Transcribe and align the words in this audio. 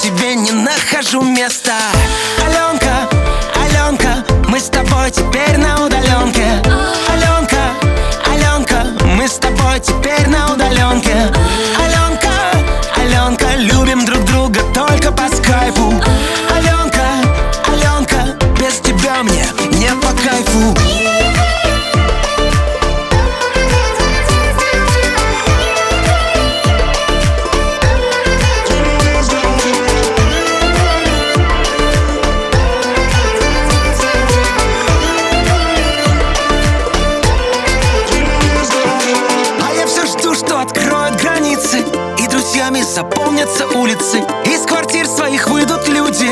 себе 0.00 0.34
не 0.34 0.52
нахожу 0.52 1.20
места. 1.20 1.76
Аленка, 2.42 3.06
Аленка 3.54 4.24
Мы 4.48 4.58
с 4.58 4.64
тобой 4.70 5.10
теперь 5.10 5.58
на 5.58 5.84
удаленке. 5.84 6.46
Аленка, 7.12 7.74
Аленка 8.32 8.86
Мы 9.04 9.28
с 9.28 9.34
тобой 9.34 9.78
теперь 9.80 10.26
на 10.26 10.54
удаленке. 10.54 11.30
Аленка, 11.78 12.32
Аленка 12.96 13.56
Любим 13.56 14.06
друг 14.06 14.24
друга 14.24 14.60
только 14.72 15.12
по 15.12 15.28
скайпу. 15.28 15.92
Аленка, 16.56 17.06
Аленка 17.66 18.38
Без 18.58 18.80
тебя 18.80 19.22
мне 19.22 19.44
не 19.72 19.90
по 19.96 20.08
кайфу 20.22 20.89
кто 40.50 40.58
откроет 40.58 41.14
границы 41.22 41.78
И 42.18 42.26
друзьями 42.26 42.82
запомнятся 42.82 43.68
улицы. 43.68 44.18
Из 44.46 44.62
квартир 44.66 45.06
своих 45.06 45.48
выйдут 45.48 45.86
люди 45.86 46.28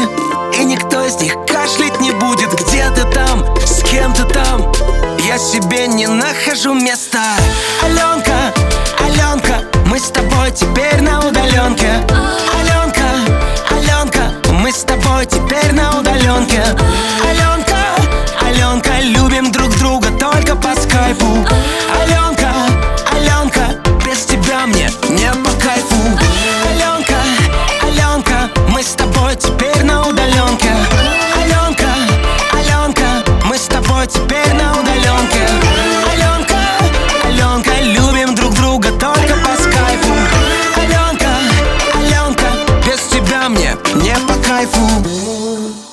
И 0.59 0.65
никто 0.65 1.07
из 1.07 1.15
них 1.21 1.35
кашлять 1.47 2.01
не 2.01 2.11
будет. 2.11 2.53
Где 2.53 2.91
ты 2.91 3.05
там? 3.13 3.47
С 3.65 3.81
кем 3.85 4.13
ты 4.13 4.25
там? 4.25 4.73
Я 5.25 5.39
себе 5.39 5.87
не 5.87 6.09
нахожу 6.09 6.75
места. 6.75 7.23
Аленка, 7.85 8.53
Аленка 8.99 9.63
Мы 9.87 10.01
с 10.01 10.11
тобой 10.11 10.51
теперь 10.51 11.01
на 11.01 11.21
удаленке. 11.21 12.05
Аленка, 12.59 13.05
Аленка 13.71 14.33
Мы 14.51 14.73
с 14.73 14.83
тобой 14.83 15.27
теперь 15.27 15.73
на 15.73 15.97
удаленке. 15.97 16.61
Аленка 17.23 17.48
теперь 34.09 34.53
на 34.55 34.73
удаленке. 34.73 35.47
Аленка, 36.13 36.57
Аленка, 37.25 37.71
любим 37.83 38.35
друг 38.35 38.55
друга 38.55 38.91
только 38.93 39.35
по 39.35 39.55
скайпу. 39.57 40.15
Аленка, 40.77 41.29
Аленка, 41.95 42.47
без 42.87 43.01
тебя 43.09 43.49
мне 43.49 43.77
не 43.95 44.15
по 44.27 44.35
кайфу. 44.47 45.88